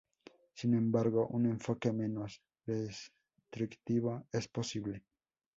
[0.55, 5.03] Sin embargo, un enfoque menos restrictivo es posible.